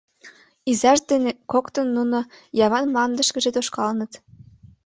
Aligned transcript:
Изаж 0.71 0.99
ден 1.09 1.23
коктын 1.51 1.87
нуно 1.97 2.19
Яван 2.65 2.85
мландышкыже 2.93 3.49
тошкалыныт. 3.55 4.11